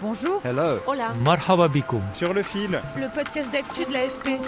Bonjour. 0.00 0.40
Hello. 0.44 0.78
Hola. 0.86 1.12
Marhaba 1.24 1.68
sur 2.12 2.32
le 2.32 2.44
fil, 2.44 2.80
Le 2.96 3.12
podcast 3.12 3.50
d'actu 3.50 3.84
de 3.84 3.92
l'AFP. 3.92 4.38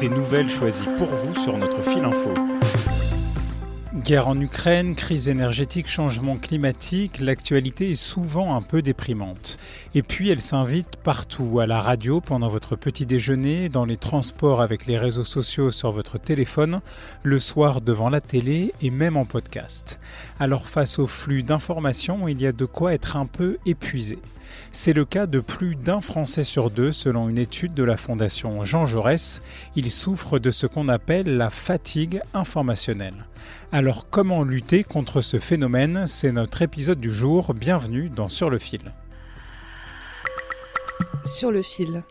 des 0.00 0.10
nouvelles 0.10 0.50
choisies 0.50 0.88
pour 0.98 1.06
vous 1.06 1.34
sur 1.34 1.56
notre 1.56 1.80
fil 1.82 2.04
info. 2.04 2.34
Guerre 4.04 4.28
en 4.28 4.38
Ukraine, 4.38 4.94
crise 4.94 5.30
énergétique, 5.30 5.88
changement 5.88 6.36
climatique, 6.36 7.20
l'actualité 7.20 7.90
est 7.90 7.94
souvent 7.94 8.54
un 8.54 8.60
peu 8.60 8.82
déprimante. 8.82 9.58
Et 9.94 10.02
puis 10.02 10.28
elle 10.28 10.40
s'invite 10.40 10.96
partout, 10.96 11.58
à 11.58 11.66
la 11.66 11.80
radio 11.80 12.20
pendant 12.20 12.48
votre 12.48 12.76
petit 12.76 13.06
déjeuner, 13.06 13.70
dans 13.70 13.86
les 13.86 13.96
transports 13.96 14.60
avec 14.60 14.84
les 14.84 14.98
réseaux 14.98 15.24
sociaux 15.24 15.70
sur 15.70 15.90
votre 15.90 16.18
téléphone, 16.18 16.80
le 17.22 17.38
soir 17.38 17.80
devant 17.80 18.10
la 18.10 18.20
télé 18.20 18.74
et 18.82 18.90
même 18.90 19.16
en 19.16 19.24
podcast. 19.24 20.00
Alors 20.38 20.68
face 20.68 20.98
au 20.98 21.06
flux 21.06 21.42
d'informations, 21.42 22.28
il 22.28 22.42
y 22.42 22.46
a 22.46 22.52
de 22.52 22.66
quoi 22.66 22.92
être 22.92 23.16
un 23.16 23.26
peu 23.26 23.56
épuisé. 23.64 24.18
C'est 24.72 24.92
le 24.92 25.04
cas 25.04 25.26
de 25.26 25.40
plus 25.40 25.74
d'un 25.76 26.00
Français 26.00 26.42
sur 26.42 26.70
deux 26.70 26.92
selon 26.92 27.28
une 27.28 27.38
étude 27.38 27.74
de 27.74 27.82
la 27.82 27.96
Fondation 27.96 28.64
Jean 28.64 28.86
Jaurès. 28.86 29.42
Il 29.76 29.90
souffre 29.90 30.38
de 30.38 30.50
ce 30.50 30.66
qu'on 30.66 30.88
appelle 30.88 31.36
la 31.36 31.50
fatigue 31.50 32.20
informationnelle. 32.34 33.26
Alors 33.72 34.06
comment 34.10 34.42
lutter 34.44 34.84
contre 34.84 35.20
ce 35.20 35.38
phénomène? 35.38 36.06
C'est 36.06 36.32
notre 36.32 36.62
épisode 36.62 37.00
du 37.00 37.10
jour. 37.10 37.54
Bienvenue 37.54 38.08
dans 38.08 38.28
Sur 38.28 38.50
le 38.50 38.58
fil. 38.58 38.92
Sur 41.24 41.50
le 41.50 41.62
fil. 41.62 42.02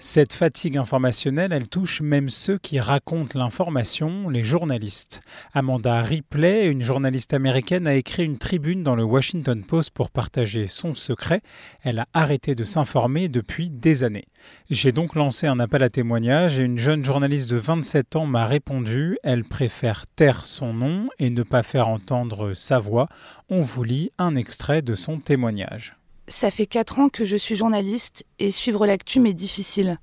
Cette 0.00 0.32
fatigue 0.32 0.76
informationnelle, 0.76 1.52
elle 1.52 1.66
touche 1.66 2.02
même 2.02 2.28
ceux 2.28 2.56
qui 2.56 2.78
racontent 2.78 3.36
l'information, 3.36 4.28
les 4.28 4.44
journalistes. 4.44 5.22
Amanda 5.54 6.00
Ripley, 6.02 6.68
une 6.68 6.84
journaliste 6.84 7.34
américaine, 7.34 7.88
a 7.88 7.96
écrit 7.96 8.24
une 8.24 8.38
tribune 8.38 8.84
dans 8.84 8.94
le 8.94 9.02
Washington 9.02 9.66
Post 9.66 9.90
pour 9.90 10.12
partager 10.12 10.68
son 10.68 10.94
secret. 10.94 11.40
Elle 11.82 11.98
a 11.98 12.06
arrêté 12.14 12.54
de 12.54 12.62
s'informer 12.62 13.28
depuis 13.28 13.70
des 13.70 14.04
années. 14.04 14.28
J'ai 14.70 14.92
donc 14.92 15.16
lancé 15.16 15.48
un 15.48 15.58
appel 15.58 15.82
à 15.82 15.88
témoignage 15.88 16.60
et 16.60 16.62
une 16.62 16.78
jeune 16.78 17.04
journaliste 17.04 17.50
de 17.50 17.56
27 17.56 18.14
ans 18.14 18.26
m'a 18.26 18.46
répondu. 18.46 19.18
Elle 19.24 19.42
préfère 19.42 20.06
taire 20.06 20.46
son 20.46 20.74
nom 20.74 21.08
et 21.18 21.30
ne 21.30 21.42
pas 21.42 21.64
faire 21.64 21.88
entendre 21.88 22.54
sa 22.54 22.78
voix. 22.78 23.08
On 23.50 23.62
vous 23.62 23.82
lit 23.82 24.12
un 24.16 24.36
extrait 24.36 24.80
de 24.80 24.94
son 24.94 25.18
témoignage. 25.18 25.97
Ça 26.30 26.50
fait 26.50 26.66
4 26.66 26.98
ans 26.98 27.08
que 27.08 27.24
je 27.24 27.38
suis 27.38 27.56
journaliste 27.56 28.26
et 28.38 28.50
suivre 28.50 28.86
l'actu 28.86 29.18
m'est 29.18 29.32
difficile, 29.32 29.98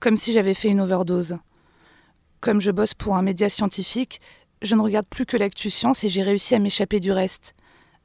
comme 0.00 0.18
si 0.18 0.30
j'avais 0.32 0.52
fait 0.52 0.68
une 0.68 0.82
overdose. 0.82 1.38
Comme 2.40 2.60
je 2.60 2.70
bosse 2.70 2.92
pour 2.92 3.16
un 3.16 3.22
média 3.22 3.48
scientifique, 3.48 4.20
je 4.60 4.74
ne 4.74 4.82
regarde 4.82 5.06
plus 5.06 5.24
que 5.24 5.38
l'actu 5.38 5.70
science 5.70 6.04
et 6.04 6.10
j'ai 6.10 6.22
réussi 6.22 6.54
à 6.54 6.58
m'échapper 6.58 7.00
du 7.00 7.10
reste. 7.10 7.54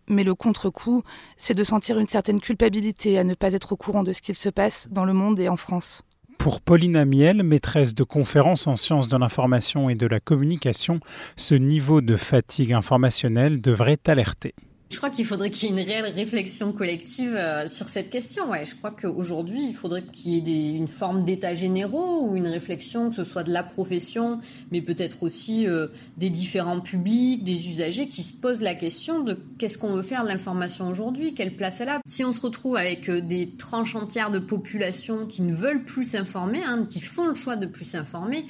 Mais 0.08 0.24
le 0.24 0.34
contre-coup, 0.34 1.04
c'est 1.36 1.56
de 1.56 1.64
sentir 1.66 2.00
une 2.00 2.08
certaine 2.08 2.40
culpabilité 2.40 3.20
à 3.20 3.26
ne 3.26 3.34
pas 3.34 3.52
être 3.52 3.74
au 3.74 3.76
courant 3.76 4.04
de 4.04 4.14
ce 4.14 4.22
qu'il 4.22 4.38
se 4.38 4.48
passe 4.48 4.88
dans 4.90 5.04
le 5.04 5.14
monde 5.14 5.38
et 5.42 5.50
en 5.50 5.58
France. 5.58 6.04
Pour 6.38 6.62
Pauline 6.62 6.96
Amiel, 6.96 7.44
maîtresse 7.44 7.94
de 7.94 8.04
conférences 8.04 8.68
en 8.68 8.78
sciences 8.78 9.10
de 9.10 9.18
l'information 9.18 9.90
et 9.90 9.96
de 9.96 10.08
la 10.08 10.22
communication, 10.22 11.02
ce 11.36 11.56
niveau 11.56 12.00
de 12.00 12.16
fatigue 12.16 12.72
informationnelle 12.72 13.60
devrait 13.60 14.00
alerter. 14.08 14.56
Je 14.90 14.96
crois 14.96 15.10
qu'il 15.10 15.26
faudrait 15.26 15.52
qu'il 15.52 15.64
y 15.64 15.68
ait 15.68 15.82
une 15.82 15.86
réelle 15.86 16.14
réflexion 16.14 16.72
collective 16.72 17.36
euh, 17.36 17.68
sur 17.68 17.90
cette 17.90 18.10
question. 18.10 18.52
Ouais, 18.52 18.66
je 18.66 18.74
crois 18.74 18.92
qu'aujourd'hui, 18.92 19.66
il 19.68 19.74
faudrait 19.74 20.04
qu'il 20.04 20.48
y 20.48 20.72
ait 20.72 20.78
une 20.78 20.88
forme 20.88 21.26
d'état 21.26 21.54
généraux 21.54 22.26
ou 22.26 22.38
une 22.38 22.48
réflexion, 22.48 23.10
que 23.10 23.16
ce 23.18 23.26
soit 23.26 23.44
de 23.44 23.52
la 23.52 23.64
profession, 23.64 24.40
mais 24.72 24.82
peut-être 24.82 25.24
aussi 25.24 25.68
euh, 25.68 25.88
des 26.16 26.30
différents 26.30 26.80
publics, 26.80 27.44
des 27.44 27.68
usagers, 27.68 28.08
qui 28.08 28.24
se 28.24 28.32
posent 28.32 28.62
la 28.62 28.76
question 28.76 29.20
de 29.20 29.38
qu'est-ce 29.58 29.78
qu'on 29.78 29.94
veut 29.94 30.02
faire 30.02 30.24
de 30.24 30.30
l'information 30.30 30.88
aujourd'hui, 30.88 31.34
quelle 31.34 31.58
place 31.58 31.82
elle 31.82 31.90
a. 31.90 32.00
Si 32.06 32.24
on 32.24 32.32
se 32.32 32.40
retrouve 32.40 32.78
avec 32.78 33.10
euh, 33.10 33.20
des 33.20 33.50
tranches 33.58 33.96
entières 33.96 34.32
de 34.32 34.40
population 34.40 35.26
qui 35.26 35.42
ne 35.42 35.54
veulent 35.54 35.84
plus 35.84 36.06
s'informer, 36.06 36.64
hein, 36.64 36.86
qui 36.90 37.02
font 37.02 37.28
le 37.28 37.36
choix 37.36 37.58
de 37.58 37.66
plus 37.66 37.86
s'informer, 37.86 38.46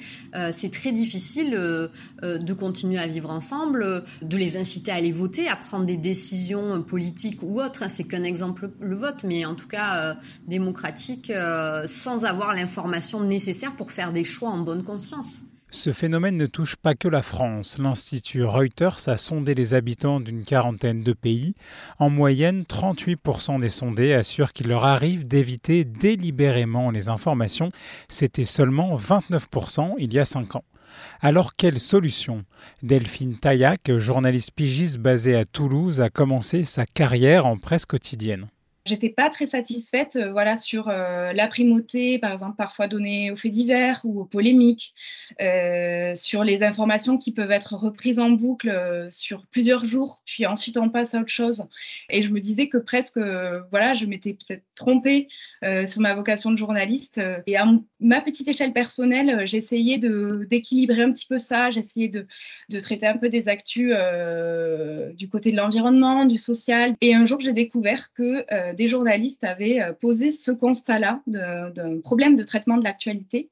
c'est 0.52 0.70
très 0.70 0.92
difficile 0.92 1.50
de 1.50 2.52
continuer 2.52 2.98
à 2.98 3.06
vivre 3.06 3.30
ensemble, 3.30 4.04
de 4.22 4.36
les 4.36 4.56
inciter 4.56 4.90
à 4.90 4.96
aller 4.96 5.12
voter, 5.12 5.48
à 5.48 5.56
prendre 5.56 5.84
des 5.84 5.96
décisions 5.96 6.27
politiques 6.86 7.40
ou 7.42 7.60
autres. 7.60 7.82
hein. 7.82 7.88
c'est 7.88 8.04
qu'un 8.04 8.24
exemple 8.24 8.70
le 8.80 8.96
vote, 8.96 9.24
mais 9.24 9.44
en 9.44 9.54
tout 9.54 9.68
cas 9.68 9.96
euh, 9.96 10.14
démocratique, 10.46 11.30
euh, 11.30 11.86
sans 11.86 12.24
avoir 12.24 12.54
l'information 12.54 13.20
nécessaire 13.20 13.74
pour 13.76 13.90
faire 13.90 14.12
des 14.12 14.24
choix 14.24 14.50
en 14.50 14.58
bonne 14.58 14.82
conscience. 14.82 15.42
Ce 15.70 15.92
phénomène 15.92 16.38
ne 16.38 16.46
touche 16.46 16.76
pas 16.76 16.94
que 16.94 17.08
la 17.08 17.20
France. 17.20 17.78
L'Institut 17.78 18.42
Reuters 18.42 19.06
a 19.06 19.18
sondé 19.18 19.54
les 19.54 19.74
habitants 19.74 20.18
d'une 20.18 20.42
quarantaine 20.42 21.02
de 21.02 21.12
pays. 21.12 21.54
En 21.98 22.08
moyenne, 22.08 22.62
38% 22.62 23.60
des 23.60 23.68
sondés 23.68 24.14
assurent 24.14 24.54
qu'il 24.54 24.68
leur 24.68 24.86
arrive 24.86 25.28
d'éviter 25.28 25.84
délibérément 25.84 26.90
les 26.90 27.10
informations. 27.10 27.70
C'était 28.08 28.44
seulement 28.44 28.96
29% 28.96 29.96
il 29.98 30.14
y 30.14 30.18
a 30.18 30.24
5 30.24 30.56
ans. 30.56 30.64
Alors 31.20 31.54
quelle 31.54 31.80
solution? 31.80 32.44
Delphine 32.82 33.38
Taillac, 33.38 33.90
journaliste 33.98 34.52
pigiste 34.52 34.98
basée 34.98 35.36
à 35.36 35.44
Toulouse, 35.44 36.00
a 36.00 36.08
commencé 36.08 36.64
sa 36.64 36.86
carrière 36.86 37.46
en 37.46 37.56
presse 37.56 37.86
quotidienne. 37.86 38.48
J'étais 38.88 39.10
pas 39.10 39.28
très 39.28 39.44
satisfaite 39.44 40.16
euh, 40.16 40.32
voilà, 40.32 40.56
sur 40.56 40.88
euh, 40.88 41.34
la 41.34 41.46
primauté, 41.46 42.18
par 42.18 42.32
exemple, 42.32 42.56
parfois 42.56 42.88
donnée 42.88 43.30
aux 43.30 43.36
faits 43.36 43.52
divers 43.52 44.00
ou 44.04 44.20
aux 44.20 44.24
polémiques, 44.24 44.94
euh, 45.42 46.14
sur 46.14 46.42
les 46.42 46.62
informations 46.62 47.18
qui 47.18 47.32
peuvent 47.32 47.50
être 47.50 47.74
reprises 47.74 48.18
en 48.18 48.30
boucle 48.30 49.06
sur 49.10 49.46
plusieurs 49.46 49.84
jours, 49.84 50.22
puis 50.24 50.46
ensuite 50.46 50.78
on 50.78 50.88
passe 50.88 51.14
à 51.14 51.20
autre 51.20 51.28
chose. 51.28 51.66
Et 52.08 52.22
je 52.22 52.30
me 52.30 52.40
disais 52.40 52.68
que 52.68 52.78
presque, 52.78 53.18
voilà, 53.70 53.92
je 53.92 54.06
m'étais 54.06 54.32
peut-être 54.32 54.64
trompée 54.74 55.28
euh, 55.64 55.86
sur 55.86 56.00
ma 56.00 56.14
vocation 56.14 56.50
de 56.52 56.56
journaliste. 56.56 57.20
Et 57.46 57.56
à 57.56 57.66
ma 58.00 58.20
petite 58.20 58.46
échelle 58.46 58.72
personnelle, 58.72 59.30
euh, 59.30 59.46
j'essayais 59.46 59.98
d'équilibrer 59.98 61.02
un 61.02 61.12
petit 61.12 61.26
peu 61.26 61.38
ça, 61.38 61.70
j'essayais 61.70 62.08
de, 62.08 62.26
de 62.70 62.80
traiter 62.80 63.06
un 63.06 63.16
peu 63.16 63.28
des 63.28 63.48
actus 63.48 63.92
euh, 63.92 65.12
du 65.14 65.28
côté 65.28 65.50
de 65.50 65.56
l'environnement, 65.56 66.24
du 66.26 66.38
social. 66.38 66.94
Et 67.00 67.14
un 67.14 67.26
jour, 67.26 67.40
j'ai 67.40 67.52
découvert 67.52 68.12
que 68.12 68.72
des 68.74 68.88
journalistes 68.88 69.44
avaient 69.44 69.80
posé 70.00 70.30
ce 70.30 70.50
constat-là 70.50 71.22
d'un 71.26 72.00
problème 72.02 72.36
de 72.36 72.42
traitement 72.42 72.76
de 72.76 72.84
l'actualité 72.84 73.50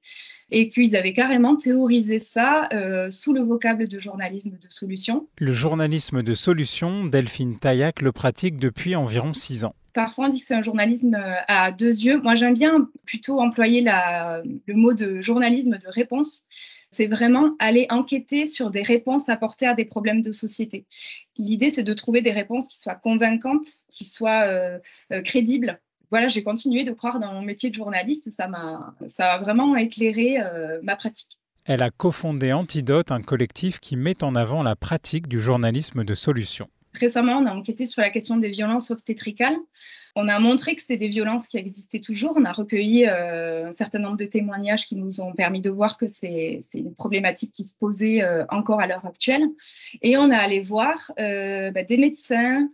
et 0.50 0.68
qu'ils 0.68 0.94
avaient 0.96 1.12
carrément 1.12 1.56
théorisé 1.56 2.18
ça 2.18 2.68
euh, 2.72 3.10
sous 3.10 3.32
le 3.32 3.40
vocable 3.40 3.88
de 3.88 3.98
journalisme 3.98 4.52
de 4.52 4.66
solution. 4.70 5.28
Le 5.38 5.52
journalisme 5.52 6.22
de 6.22 6.34
solution, 6.34 7.04
Delphine 7.04 7.58
Taillac 7.58 8.00
le 8.02 8.12
pratique 8.12 8.56
depuis 8.58 8.94
environ 8.96 9.34
6 9.34 9.64
ans. 9.64 9.74
Parfois, 9.92 10.26
on 10.26 10.28
dit 10.28 10.40
que 10.40 10.46
c'est 10.46 10.54
un 10.54 10.62
journalisme 10.62 11.14
euh, 11.14 11.34
à 11.48 11.72
deux 11.72 11.86
yeux. 12.04 12.20
Moi, 12.20 12.34
j'aime 12.34 12.54
bien 12.54 12.88
plutôt 13.06 13.40
employer 13.40 13.80
la- 13.80 14.42
le 14.66 14.74
mot 14.74 14.92
de 14.92 15.20
journalisme 15.22 15.78
de 15.78 15.88
réponse. 15.88 16.42
C'est 16.90 17.06
vraiment 17.08 17.56
aller 17.58 17.86
enquêter 17.90 18.46
sur 18.46 18.70
des 18.70 18.82
réponses 18.82 19.28
apportées 19.28 19.66
à 19.66 19.74
des 19.74 19.84
problèmes 19.84 20.20
de 20.22 20.32
société. 20.32 20.86
L'idée, 21.38 21.70
c'est 21.70 21.82
de 21.82 21.92
trouver 21.94 22.20
des 22.20 22.30
réponses 22.30 22.68
qui 22.68 22.78
soient 22.78 22.94
convaincantes, 22.94 23.66
qui 23.90 24.04
soient 24.04 24.44
euh, 24.44 24.78
crédibles. 25.24 25.80
Voilà, 26.10 26.28
j'ai 26.28 26.42
continué 26.42 26.84
de 26.84 26.92
croire 26.92 27.18
dans 27.18 27.32
mon 27.32 27.42
métier 27.42 27.70
de 27.70 27.74
journaliste. 27.74 28.30
Ça 28.30 28.46
m'a, 28.46 28.94
ça 29.08 29.32
a 29.32 29.38
vraiment 29.38 29.76
éclairé 29.76 30.38
euh, 30.40 30.78
ma 30.82 30.96
pratique. 30.96 31.38
Elle 31.64 31.82
a 31.82 31.90
cofondé 31.90 32.52
Antidote, 32.52 33.10
un 33.10 33.22
collectif 33.22 33.80
qui 33.80 33.96
met 33.96 34.22
en 34.22 34.36
avant 34.36 34.62
la 34.62 34.76
pratique 34.76 35.26
du 35.26 35.40
journalisme 35.40 36.04
de 36.04 36.14
solution. 36.14 36.68
Récemment, 36.94 37.38
on 37.38 37.46
a 37.46 37.52
enquêté 37.52 37.86
sur 37.86 38.00
la 38.00 38.10
question 38.10 38.36
des 38.36 38.48
violences 38.48 38.90
obstétricales. 38.90 39.56
On 40.14 40.28
a 40.28 40.38
montré 40.38 40.74
que 40.76 40.80
c'était 40.80 40.96
des 40.96 41.08
violences 41.08 41.48
qui 41.48 41.58
existaient 41.58 42.00
toujours. 42.00 42.34
On 42.36 42.44
a 42.44 42.52
recueilli 42.52 43.06
euh, 43.06 43.66
un 43.66 43.72
certain 43.72 43.98
nombre 43.98 44.16
de 44.16 44.24
témoignages 44.24 44.86
qui 44.86 44.96
nous 44.96 45.20
ont 45.20 45.32
permis 45.32 45.60
de 45.60 45.68
voir 45.68 45.98
que 45.98 46.06
c'est 46.06 46.58
c'est 46.62 46.78
une 46.78 46.94
problématique 46.94 47.52
qui 47.52 47.64
se 47.64 47.76
posait 47.76 48.22
euh, 48.22 48.44
encore 48.48 48.80
à 48.80 48.86
l'heure 48.86 49.04
actuelle. 49.04 49.44
Et 50.00 50.16
on 50.16 50.30
a 50.30 50.36
allé 50.36 50.60
voir 50.60 50.94
bah, 51.18 51.82
des 51.82 51.98
médecins, 51.98 52.66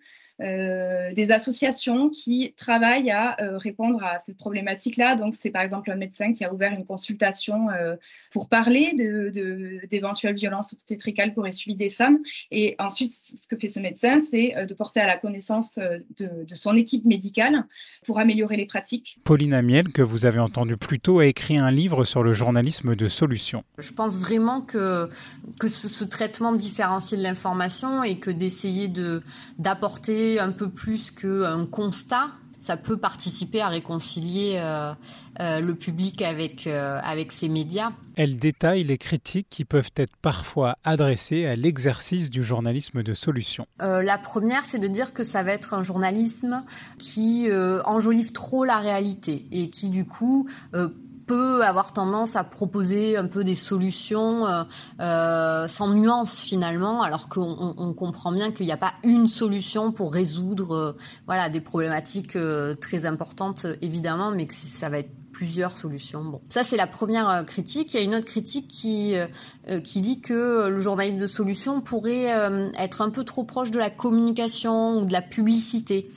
des 0.42 1.30
associations 1.30 2.08
qui 2.10 2.54
travaillent 2.56 3.10
à 3.10 3.40
euh, 3.40 3.58
répondre 3.58 4.02
à 4.02 4.18
cette 4.18 4.36
problématique-là. 4.36 5.14
Donc, 5.16 5.34
c'est 5.34 5.50
par 5.50 5.62
exemple 5.62 5.90
un 5.90 5.96
médecin 5.96 6.32
qui 6.32 6.44
a 6.44 6.52
ouvert 6.52 6.72
une 6.72 6.84
consultation 6.84 7.70
euh, 7.70 7.96
pour 8.30 8.48
parler 8.48 8.92
d'éventuelles 9.86 10.34
de, 10.34 10.38
violences 10.38 10.72
obstétricales 10.72 11.34
qu'auraient 11.34 11.52
subi 11.52 11.76
des 11.76 11.90
femmes. 11.90 12.18
Et 12.50 12.74
ensuite, 12.78 13.12
ce 13.12 13.46
que 13.46 13.56
fait 13.56 13.68
ce 13.68 13.80
médecin, 13.80 14.20
c'est 14.20 14.54
de 14.66 14.74
porter 14.74 15.00
à 15.00 15.06
la 15.06 15.16
connaissance 15.16 15.76
de, 15.76 16.44
de, 16.44 16.54
son 16.54 16.76
équipe 16.76 17.04
médicale 17.04 17.64
pour 18.04 18.18
améliorer 18.18 18.56
les 18.56 18.66
pratiques. 18.66 19.18
Pauline 19.24 19.54
Amiel, 19.54 19.92
que 19.92 20.02
vous 20.02 20.26
avez 20.26 20.40
entendu 20.40 20.76
plus 20.76 21.00
tôt, 21.00 21.18
a 21.18 21.26
écrit 21.26 21.58
un 21.58 21.70
livre 21.70 22.04
sur 22.04 22.22
le 22.22 22.32
journalisme 22.32 22.94
de 22.96 23.08
solution. 23.08 23.64
Je 23.78 23.92
pense 23.92 24.18
vraiment 24.18 24.60
que, 24.60 25.08
que 25.60 25.68
ce, 25.68 25.88
ce 25.88 26.04
traitement 26.04 26.52
différencié 26.52 27.16
de 27.18 27.22
l'information 27.22 28.02
et 28.02 28.18
que 28.18 28.30
d'essayer 28.30 28.90
d'apporter 29.58 30.31
un 30.38 30.52
peu 30.52 30.70
plus 30.70 31.10
qu'un 31.10 31.66
constat, 31.66 32.28
ça 32.62 32.76
peut 32.76 32.96
participer 32.96 33.60
à 33.60 33.68
réconcilier 33.68 34.54
euh, 34.58 34.94
euh, 35.40 35.60
le 35.60 35.74
public 35.74 36.22
avec, 36.22 36.68
euh, 36.68 37.00
avec 37.02 37.32
ces 37.32 37.48
médias. 37.48 37.90
Elle 38.14 38.36
détaille 38.36 38.84
les 38.84 38.98
critiques 38.98 39.48
qui 39.50 39.64
peuvent 39.64 39.90
être 39.96 40.16
parfois 40.16 40.78
adressées 40.84 41.44
à 41.46 41.56
l'exercice 41.56 42.30
du 42.30 42.44
journalisme 42.44 43.02
de 43.02 43.14
solution. 43.14 43.66
la 43.80 44.16
première, 44.16 44.64
c'est 44.64 44.78
de 44.78 44.86
dire 44.86 45.12
que 45.12 45.24
ça 45.24 45.42
va 45.42 45.52
être 45.52 45.74
un 45.74 45.82
journalisme 45.82 46.62
qui 46.98 47.48
enjolive 47.86 48.32
trop 48.32 48.64
la 48.64 48.78
réalité 48.78 49.46
et 49.50 49.70
qui 49.70 49.88
du 49.88 50.04
coup 50.04 50.46
peut 51.26 51.64
avoir 51.64 51.92
tendance 51.92 52.36
à 52.36 52.44
proposer 52.44 53.16
un 53.16 53.26
peu 53.26 53.44
des 53.44 53.54
solutions 53.54 54.46
euh, 54.46 54.64
euh, 55.00 55.68
sans 55.68 55.92
nuance 55.92 56.40
finalement, 56.40 57.02
alors 57.02 57.28
qu'on 57.28 57.74
on 57.76 57.92
comprend 57.94 58.32
bien 58.32 58.52
qu'il 58.52 58.66
n'y 58.66 58.72
a 58.72 58.76
pas 58.76 58.92
une 59.04 59.28
solution 59.28 59.92
pour 59.92 60.12
résoudre 60.12 60.74
euh, 60.74 60.96
voilà 61.26 61.48
des 61.48 61.60
problématiques 61.60 62.36
très 62.80 63.06
importantes 63.06 63.66
évidemment, 63.80 64.30
mais 64.30 64.46
que 64.46 64.54
ça 64.54 64.88
va 64.88 64.98
être 64.98 65.21
plusieurs 65.42 65.76
solutions. 65.76 66.22
Bon, 66.22 66.40
ça 66.50 66.62
c'est 66.62 66.76
la 66.76 66.86
première 66.86 67.28
euh, 67.28 67.42
critique. 67.42 67.94
Il 67.94 67.96
y 67.96 68.00
a 68.00 68.04
une 68.04 68.14
autre 68.14 68.26
critique 68.26 68.68
qui 68.68 69.16
euh, 69.16 69.26
euh, 69.68 69.80
qui 69.80 70.00
dit 70.00 70.20
que 70.20 70.68
le 70.68 70.78
journalisme 70.78 71.18
de 71.18 71.26
solution 71.26 71.80
pourrait 71.80 72.32
être 72.78 73.00
un 73.00 73.10
peu 73.10 73.24
trop 73.24 73.42
proche 73.42 73.72
de 73.72 73.78
la 73.78 73.90
communication 73.90 74.98
ou 74.98 75.04
de 75.04 75.12
la 75.12 75.22
publicité, 75.22 76.10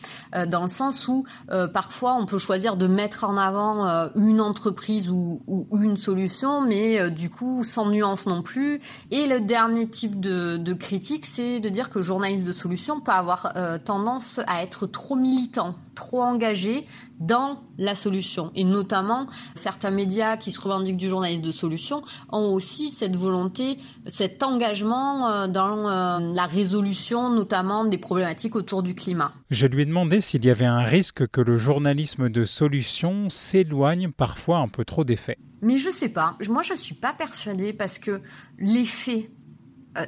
dans 0.48 0.64
le 0.64 0.68
sens 0.68 1.08
où 1.08 1.26
parfois 1.74 2.16
on 2.16 2.26
peut 2.26 2.38
choisir 2.38 2.76
de 2.76 2.88
mettre 2.88 3.24
en 3.24 3.38
avant 3.38 4.10
une 4.16 4.42
entreprise 4.42 5.10
ou, 5.10 5.42
une 5.72 5.98
solution, 5.98 6.62
mais 6.62 7.12
du 7.12 7.30
coup 7.30 7.64
sans 7.64 7.90
nuance 7.90 8.26
non 8.26 8.42
plus. 8.42 8.82
Et 9.12 9.28
le 9.28 9.42
dernier 9.42 9.88
type 9.88 10.20
de, 10.20 10.58
de 10.58 10.74
critique, 10.74 11.26
c'est 11.26 11.60
de 11.60 11.70
dire 11.70 11.90
que 11.90 12.00
le 12.00 12.04
journalisme 12.04 12.46
de 12.46 12.52
solution 12.52 13.00
peut 13.00 13.12
avoir 13.12 13.54
tendance 13.84 14.40
à 14.48 14.64
être 14.64 14.88
trop 14.88 15.16
militant, 15.16 15.76
trop 15.96 16.22
engagé 16.22 16.86
dans 17.20 17.62
la 17.78 17.96
solution. 17.96 18.52
Et 18.56 18.64
notamment, 18.64 19.28
certains 19.56 19.92
médias 19.92 20.38
qui 20.38 20.52
se 20.52 20.60
revendiquent 20.60 20.98
du 20.98 21.10
journalisme 21.10 21.42
de 21.42 21.52
solution 21.52 22.02
ont 22.32 22.54
aussi 22.54 22.90
cette 22.90 23.16
volonté, 23.16 23.78
cet 24.08 24.44
engagement 24.44 25.30
euh, 25.30 25.48
dans 25.48 25.90
euh, 25.90 26.34
la 26.34 26.46
résolution 26.46 27.30
notamment 27.30 27.86
des 27.86 27.98
problématiques 27.98 28.56
autour 28.56 28.84
du 28.84 28.96
climat. 28.96 29.34
Je 29.50 29.68
lui 29.68 29.84
ai 29.84 29.86
demandé 29.86 30.22
s'il 30.22 30.46
y 30.46 30.50
avait 30.50 30.66
un 30.66 30.84
risque 30.84 31.28
que 31.28 31.42
le 31.42 31.58
journalisme 31.58 32.30
de 32.30 32.44
solution 32.44 33.30
s'éloigne 33.30 34.12
parfois 34.12 34.60
un 34.60 34.68
peu 34.68 34.84
trop 34.84 35.04
des 35.04 35.16
faits. 35.16 35.40
Mais 35.62 35.78
je 35.78 35.90
sais 35.90 36.10
pas. 36.10 36.38
Moi, 36.48 36.64
je 36.64 36.76
suis 36.76 36.96
pas 36.96 37.14
persuadée 37.14 37.74
parce 37.74 37.98
que 37.98 38.22
les 38.60 38.86
faits, 38.86 39.30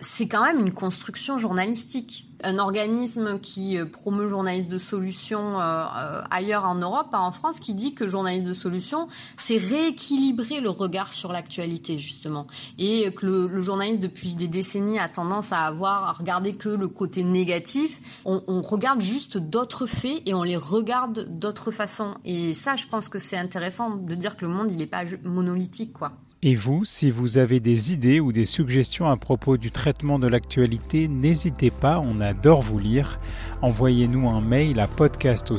c'est 0.02 0.28
quand 0.28 0.44
même 0.44 0.60
une 0.60 0.74
construction 0.74 1.38
journalistique 1.38 2.28
un 2.44 2.60
organisme 2.60 3.40
qui 3.40 3.78
euh, 3.78 3.86
promeut 3.86 4.24
le 4.24 4.30
journalisme 4.30 4.68
de 4.68 4.78
solution 4.78 5.60
euh, 5.60 5.86
euh, 5.98 6.22
ailleurs 6.30 6.66
en 6.66 6.76
Europe, 6.76 7.10
en 7.14 7.32
France, 7.32 7.60
qui 7.60 7.74
dit 7.74 7.94
que 7.94 8.04
le 8.04 8.10
journalisme 8.10 8.46
de 8.46 8.54
solution, 8.54 9.08
c'est 9.38 9.58
rééquilibrer 9.58 10.62
le 10.62 10.70
regard 10.70 11.14
sur 11.14 11.32
l'actualité 11.32 11.98
justement, 11.98 12.46
et 12.78 13.12
que 13.12 13.26
le, 13.26 13.62
journalisme 13.62 14.00
depuis 14.00 14.36
des 14.36 14.48
décennies 14.48 15.00
a 15.00 15.10
tendance 15.10 15.52
à 15.52 15.62
avoir 15.62 16.06
à 16.06 16.14
regarder 16.14 16.54
que 16.54 16.70
le 16.70 16.88
côté 16.88 17.24
négatif. 17.24 18.00
On, 18.26 18.44
on 18.48 18.62
regarde 18.62 19.02
juste 19.02 19.38
d'autres 19.38 19.86
faits 19.86 20.22
et 20.26 20.34
on 20.34 20.44
les 20.44 20.58
regarde 20.58 21.28
d'autres 21.40 21.72
façons. 21.72 22.16
Et 22.24 22.56
ça, 22.56 22.76
je 22.76 22.86
pense 22.88 23.10
que 23.10 23.20
c'est 23.20 23.38
intéressant 23.38 23.96
de 23.96 24.16
dire 24.16 24.38
que 24.38 24.46
le 24.46 24.52
monde 24.52 24.72
il 24.72 24.78
n'est 24.78 24.86
pas 24.86 25.04
monolithique, 25.24 25.94
quoi. 25.94 26.14
Et 26.44 26.56
vous, 26.56 26.86
si 26.86 27.10
vous 27.10 27.40
avez 27.40 27.60
des 27.60 27.94
idées 27.94 28.20
ou 28.20 28.32
des 28.32 28.46
suggestions 28.46 29.10
à 29.10 29.18
propos 29.18 29.58
du 29.58 29.72
traitement 29.72 30.20
de 30.20 30.28
l'actualité, 30.28 31.08
n'hésitez 31.08 31.72
pas, 31.72 32.00
on 32.00 32.20
adore 32.20 32.62
vous 32.62 32.78
lire. 32.78 33.20
Envoyez-nous 33.64 34.30
un 34.30 34.40
mail 34.40 34.80
à 34.80 34.88
podcast 34.88 35.50
au 35.50 35.58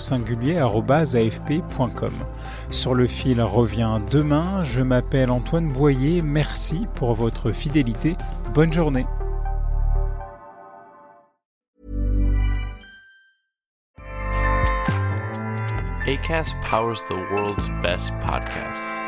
Sur 2.71 2.95
le 2.95 3.07
fil 3.09 3.41
revient 3.41 4.01
demain, 4.09 4.63
je 4.63 4.81
m'appelle 4.81 5.31
Antoine 5.31 5.73
Boyer, 5.73 6.23
merci 6.23 6.87
pour 6.95 7.13
votre 7.15 7.51
fidélité, 7.51 8.15
bonne 8.55 8.73
journée. 8.73 9.07
Powers 16.63 17.03
the 17.09 17.17
world's 17.31 17.69
best 17.83 18.13
podcasts. 18.21 19.08